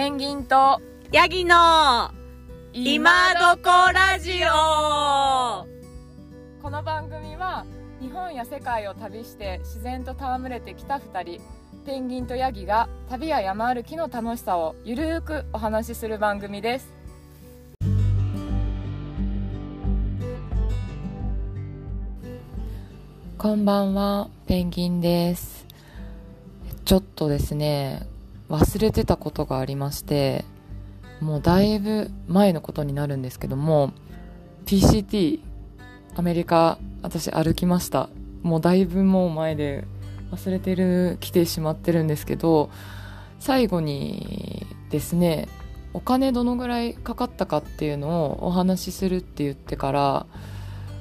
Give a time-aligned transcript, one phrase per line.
[0.00, 0.80] ペンギンと
[1.12, 2.10] ヤギの
[2.72, 5.66] 今どこラジオ。
[6.62, 7.66] この番組は
[8.00, 11.42] 日本や世界を旅して自然と戯れてきた2人
[11.84, 16.90] ペンギンとヤギが旅や山歩きの楽しさをゆるーくお話しする番組です。
[23.36, 25.66] こんばんはペンギンです。
[26.86, 28.08] ちょっとですね
[28.50, 30.44] 忘れてたことがありまして
[31.20, 33.92] もうだいぶ前のことになるんですけども
[34.66, 35.40] PCT
[36.16, 38.10] アメリカ私歩きました。
[38.42, 39.84] もうだいぶもう前で
[40.32, 42.70] 忘れてる来てしまってるんですけど
[43.38, 45.48] 最後にですね
[45.92, 50.26] お金どのぐらいかかったかっていうのをお話しするって言ってから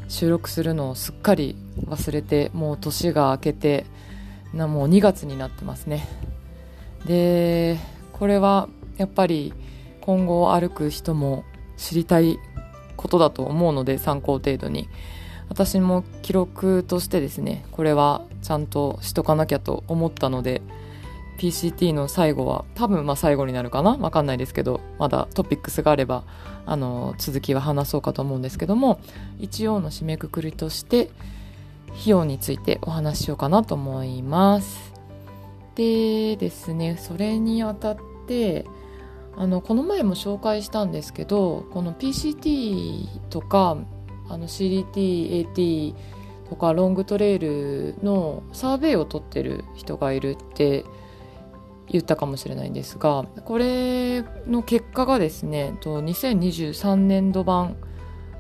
[0.08, 1.56] 収録するのをすっかり
[1.86, 3.86] 忘れてもう年が明けて
[4.54, 6.08] なもう2月になってますね。
[7.06, 7.78] で
[8.14, 9.54] これはやっぱり
[10.02, 11.44] 今後歩く人も
[11.78, 12.40] 知りたい
[12.98, 14.90] ことだと思うので参考程度に。
[15.52, 20.62] 私も記録としてですねこれはちゃんとしとかなきゃと思ったので
[21.40, 23.98] PCT の最後は多分まあ最後になるかな？
[23.98, 26.24] わかんないですけどまだトピックスがあれば
[26.68, 29.00] あの続きは話そうかと思うんですけども
[29.40, 31.10] 一応の締めくくりとして
[31.88, 34.99] 費用についてお話ししようかなと思います。
[35.80, 38.66] でですねそれにあたって
[39.38, 43.78] あのこの前も紹介したんですけどこの PCT とか
[44.28, 45.96] あの CDT、AT
[46.50, 50.84] とかロングトレイルのサーベイを取ってる人がいるって
[51.88, 57.78] 言ったかもしれないんですがこれの結果がですね2023年度版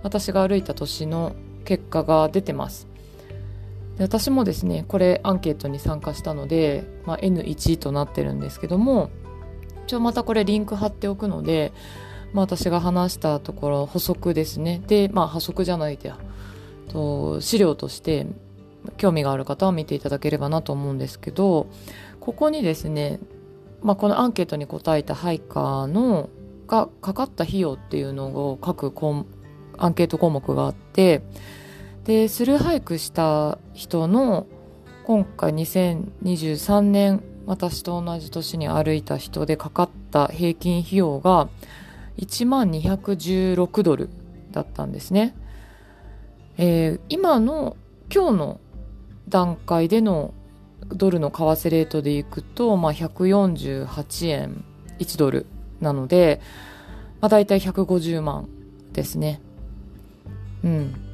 [0.03, 2.88] 私が歩いた年の結果が出てます。
[4.00, 9.11] で私もですねこれアンケートに参加したので、まあ、N1 となってるんですけども
[9.86, 11.72] 一応またこれリンク貼っておくので、
[12.33, 14.82] まあ、私が話したところ補足ですね。
[14.88, 16.11] でまあ補足じゃないで
[16.88, 18.26] と資料として
[18.98, 21.67] 興味がある方は見ていただければなと思うんですけど
[22.20, 23.20] ここにですね
[23.82, 26.30] まあ、このアンケートに答えたハイカーの
[26.67, 28.93] がかかった費用っていうのを書く
[29.77, 31.23] アンケート項目があって
[32.09, 34.47] でスルーハイクした人の
[35.03, 41.49] 今回2023年私と同じ年に歩いた人でかかった平均費用が
[42.17, 44.09] 1万216ドル
[44.49, 45.36] だったんですね、
[46.58, 47.77] えー、今の
[48.11, 48.59] 今日の
[49.27, 50.33] 段階での
[50.87, 54.65] ドルの為替レートでいくと、まあ、148円
[54.97, 55.45] 1ドル
[55.80, 56.41] なので、
[57.21, 58.49] まあ、大体150万
[58.93, 59.41] ですね。
[60.64, 61.08] うん。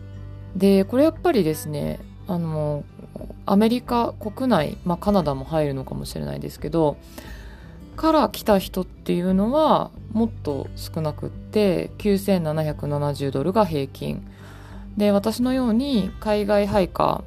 [0.55, 2.83] で、これやっぱりですね、あの、
[3.45, 6.97] アメリカ国内、まあ、カナダも入るのかもしれないですけど、
[7.95, 14.25] から来た人っていうのはもっと少なくって9770ドルが平均。
[14.97, 17.23] で私のように海外配下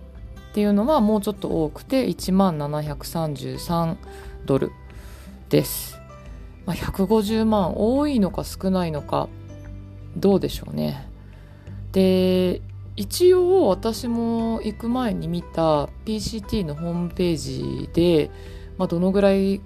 [0.50, 3.97] っていうのはもうちょっと多くて1万733
[4.47, 4.72] ドル
[5.50, 6.00] です、
[6.65, 9.28] まあ、150万多いのか少ないのか
[10.17, 11.06] どうでしょうね。
[11.93, 12.62] で
[12.99, 18.29] 一応私も行く前に見た PCT のホームページで、
[18.77, 19.61] まあ、どのぐらい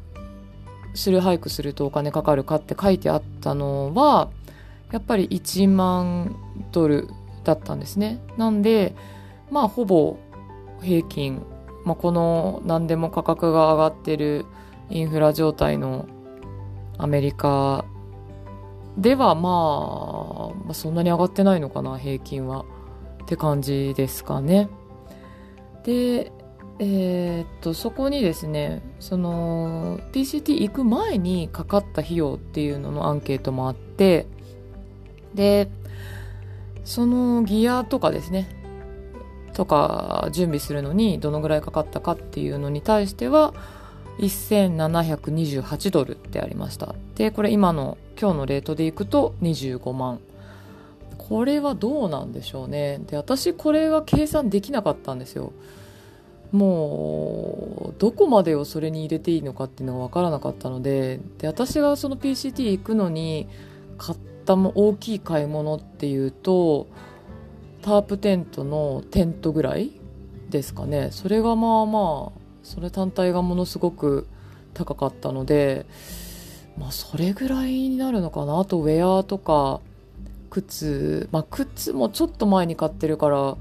[0.93, 4.29] スルーハイクするとお金かかるかって書いてあったのは
[4.91, 6.37] やっぱり1万
[6.73, 7.09] ドル
[7.43, 8.21] だったんですね。
[8.37, 8.95] なんで
[9.51, 10.19] まあほぼ
[10.83, 11.43] 平均、
[11.87, 14.45] まあ、この何でも価格が上がってる
[14.91, 16.07] インフラ状態の
[16.99, 17.87] アメリカ
[18.99, 22.67] では、まあ、そんなに上がってないのかな平均は。
[23.23, 24.69] って感じですかね。
[25.85, 26.33] で
[26.79, 34.27] えー、っとそこにですねその PCT 行く前にかかった費用っていうののアンケートもあって
[35.35, 35.69] で
[36.85, 38.49] そのギアとかですね
[39.53, 43.55] とか準備するのにどのぐらいかかったかっていうのに対しては
[44.19, 50.21] 1728ドルってありましたでこれ今の今日のレートでいくと25万
[51.33, 53.01] これはどうなんでしょうね。
[53.07, 55.55] で私これが計算できなかったんですよ。
[56.53, 61.21] もうどこまでをそれに入れていいのかっていうのが分からなかったので。
[61.39, 63.49] で私がその PCT 行くのに
[63.97, 66.87] 買ったも大きい買い物っていうと
[67.81, 69.91] タープテントのテントぐらい
[70.51, 71.09] ですかね。
[71.13, 74.27] それがまあまあそれ単体がものすごく
[74.75, 75.87] 高かったので
[76.77, 78.59] まあそれぐらいになるのかな。
[78.61, 79.81] あとウェアとか
[80.53, 83.57] 靴まあ靴もちょっと前に買ってるから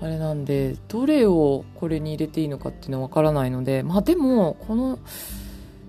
[0.00, 4.98] あれなんでどれをこれに入れていいのかっていうのはわからないのでまあでもこの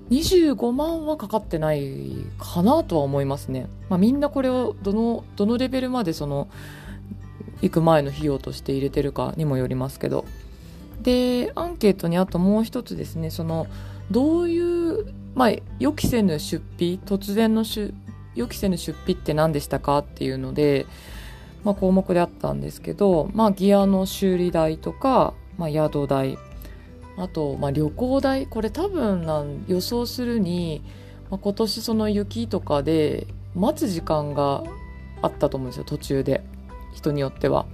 [0.10, 3.68] 25万はかかってないかなとは思いますね。
[3.90, 6.48] まあ、みんなこれをどの、どのレベルまでその、
[7.62, 10.24] 行く前の費用として入れてるかにもよりますけど。
[11.02, 13.68] で、アンケートにあともう一つですね、その、
[14.10, 20.86] どういう、まあ、予期せぬ出費、突然の出費、予期せぬ出費って何でしたかっていうので、
[21.64, 26.38] まあ、項目であったんですけど、まあ、ギアの修理代とか、まあ、宿代、
[27.18, 30.84] あと、まあ、旅行代これ多分なん予想するに、
[31.30, 34.64] まあ、今年その雪とかで待つ時間が
[35.22, 36.44] あったと思うんですよ途中で。
[36.94, 37.66] 人によっては。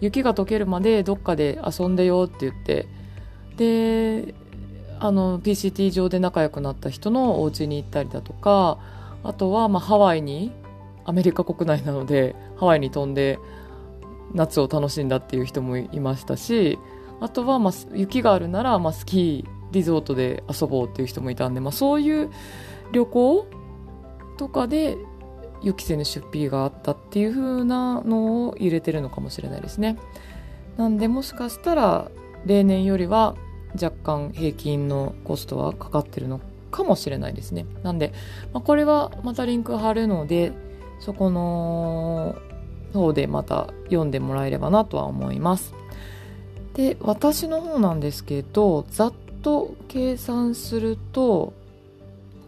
[0.00, 2.86] 雪が溶けるまでどっかで遊んでよって言って。
[3.56, 4.34] で
[4.98, 8.78] あの PCT 上で仲良くなった人のお家に行ったりだとか
[9.24, 10.52] あとはまハワイに
[11.04, 13.38] アメリカ国内なのでハワイに飛んで
[14.34, 16.78] 夏を楽しんだっていう人もいましたし
[17.20, 22.30] あとは、ま、雪があるなら、ま、スキーリゾートで遊ぼうっていう人もいたんで、まあ、そういう
[22.92, 23.46] 旅行
[24.36, 24.96] とかで
[25.62, 29.96] 予期せぬ出費があったっていう風なのを入れてるのかもしれないですね。
[30.76, 32.10] なんでもしかしたら
[32.44, 33.36] 例年よりは
[33.80, 36.40] 若干平均のコストはかかってるの
[36.72, 37.66] かもしれないですね。
[37.84, 38.12] なんで、
[38.52, 40.52] まあ、これはまたリンク貼るので
[40.98, 42.34] そこの
[42.92, 45.74] 方でまた読んでもらえればなとは思います。
[46.74, 51.52] で私の方なんですけどざっと計算すると、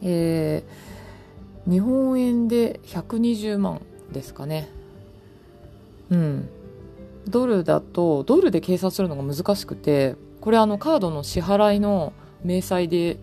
[0.03, 3.83] えー、日本円で120万
[4.13, 4.71] ですかね
[6.11, 6.49] うん
[7.29, 12.13] ドルだとドルで計算するのが難しくてこれあのカードの支払いの
[12.45, 13.19] 明細で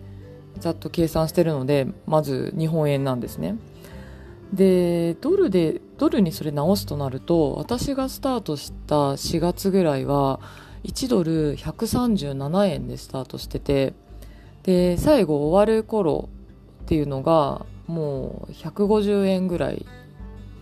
[0.58, 3.56] ざっと計算してるのでまず日本円なんですね。
[4.52, 10.40] でドルでドルにそれ直すとなると私がスタートした4月ぐらいは
[10.84, 13.94] 1ドル137円でスタートしてて
[14.64, 16.28] で最後終わる頃
[16.82, 19.86] っていうのがもう150円ぐらい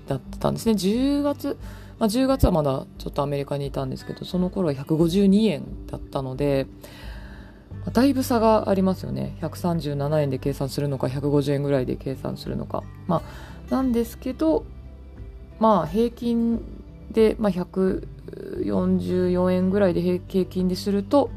[0.07, 0.73] だったんですね。
[0.73, 1.59] 10月、
[1.99, 6.67] まあ、10月はまだちょっとアメリカにいたんですけどその頃は152円だったので
[7.93, 9.39] だいぶ差がありますよね。
[9.41, 12.83] 137円で計算するのか150円ぐらいで計算するのか。
[13.07, 13.23] ま
[13.71, 14.65] あなんですけど
[15.59, 16.61] まあ平均
[17.13, 21.31] で、まあ、144円ぐらいで平均ですると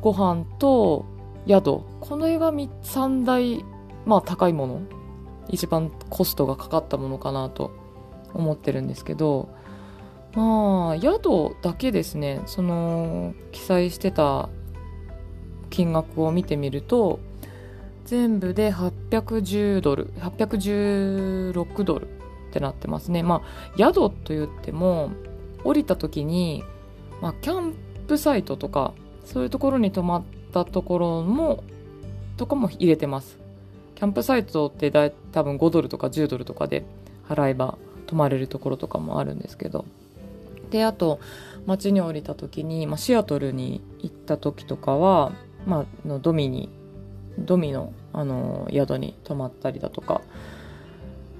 [0.00, 1.06] ご飯と
[1.48, 1.80] 宿。
[2.00, 3.64] この絵が3大、
[4.06, 4.82] まあ、高いもの。
[5.48, 7.70] 一番コストがかかったものかなと
[8.32, 9.48] 思ってるんですけど。
[10.34, 12.42] まあ宿だけですね。
[12.46, 14.48] その記載してた
[15.70, 17.20] 金額を見てみると
[18.04, 20.12] 全部で810ドル。
[20.14, 22.08] 816ドルっ
[22.52, 23.22] てなってますね。
[23.22, 25.12] まあ宿と言っても
[25.62, 26.64] 降りた時に、
[27.22, 27.74] まあ、キャン
[28.06, 28.92] プサイトとか
[29.24, 31.64] そういうところに泊まったところも
[32.36, 33.38] とかも入れてます。
[33.94, 36.84] キャンプサイトってだい多分5ドルとか10ドルとかで
[37.28, 39.84] 払えば泊まれるところとかもあるんですけど。
[40.70, 41.20] であと
[41.66, 45.32] 街に降りた時に、まあ、シアトルに行った時とかは、
[45.66, 46.68] まあ、のドミに
[47.38, 50.20] ドミのあの宿に泊まったりだとか、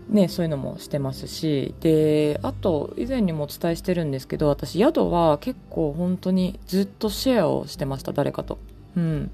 [0.09, 1.75] ね、そういうのもしてますし。
[1.81, 8.59] であと以前にもお伝えしてるんですけど私宿は結構本当にずっとシェアをしてました誰かと。
[8.97, 9.31] うん。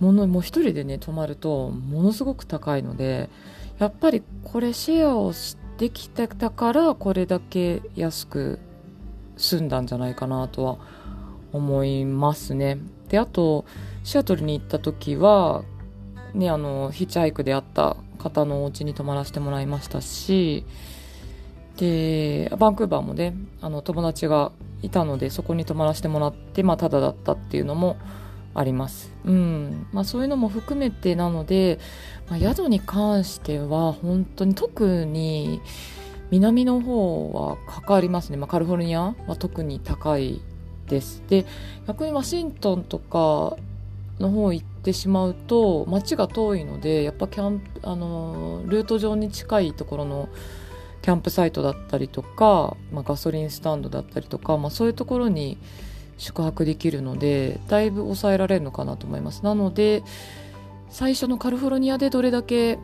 [0.00, 3.28] ものもう一人でね泊まるとものすごく高いので
[3.78, 8.58] やっぱりこれシェアをしてきたからこれだけ安く
[9.36, 10.78] 済んだんじゃないかなとは
[11.52, 12.78] 思いますね。
[13.08, 13.64] であと
[14.04, 15.64] シアトルに行った時は、
[16.34, 20.64] ね、あのヒッチハイクであった方のお家に泊まらせてもらいましたし
[21.76, 24.52] でバンクーバーもねあの友達が
[24.82, 27.96] いたのでそこに泊まらせてもらって、まあ、タダだったっていうのも
[28.58, 29.12] あります。
[29.24, 29.86] うん。
[29.92, 31.78] まあ、そういうのも含めてなので、
[32.28, 35.60] まあ、宿に関しては本当に特に
[36.30, 40.42] 南の方はかかりますね、まあ、カリフォルニアは特に高い
[40.88, 41.22] です。
[41.28, 41.46] で
[41.86, 43.56] 逆にワシントンとか
[44.18, 50.28] の方行ってしまうと街が遠いのでやっぱキャンプあのルート上に近いところの
[51.02, 55.58] キャンプサイトだったりとか、まあ、ガソリンスタンドだったりとか、まあ、そういうところに
[56.18, 59.42] 宿泊できるのでだいぶ抑えられるのかなと思います。
[59.44, 60.02] なので
[60.90, 62.78] 最初のカリフォルニアでどれだけ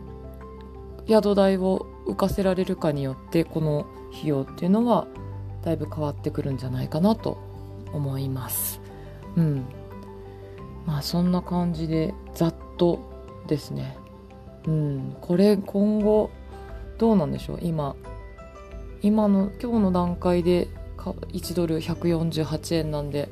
[1.07, 5.07] 宿代を浮かせられるかによってこの費用っていうのは
[5.63, 7.39] だいぶ変わってくるんじゃないかなと
[7.93, 8.81] 思います。
[9.37, 9.65] うん。
[10.87, 13.01] まあそんな感じでざっと
[13.49, 13.97] ですね。
[14.67, 15.17] うん。
[15.21, 16.31] これ今後
[16.99, 17.59] どうなんでしょう。
[17.63, 17.97] 今
[19.03, 20.69] 今の今日の段階で
[21.13, 23.29] 1ドル148円なんで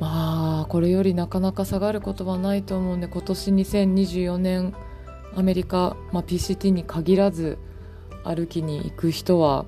[0.00, 4.74] まあこれよりなかなか下がることはないと思うんで今年2024年
[5.36, 7.58] アメリカ、まあ、PCT に限らず
[8.24, 9.66] 歩きに行く人は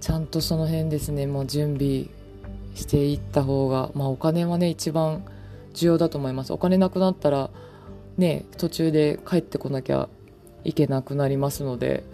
[0.00, 2.06] ちゃんとその辺ですねもう準備
[2.74, 5.24] していった方が、まあ、お金はね一番
[5.74, 6.52] 重要だと思います。
[6.52, 7.50] お金なくなったら
[8.16, 10.08] ね途中で帰ってこなきゃ
[10.64, 12.04] いけなくなりますので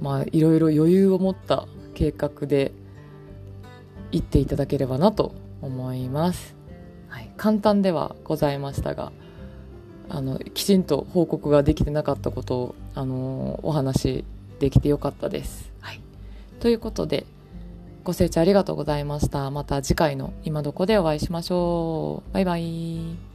[0.00, 2.72] まあいろいろ余裕を持った計画で
[4.14, 6.54] 行っていただければなと思います、
[7.08, 9.12] はい、簡単ではございましたが
[10.08, 14.24] あのきちんと報告ができてなかったことをあのお話
[14.60, 16.00] できてよかったです、はい、
[16.60, 17.26] ということで
[18.04, 19.50] ご清聴ありがとうございました。
[19.50, 22.34] また次回の今どこでお会いしましょう。
[22.34, 23.33] バイバイ。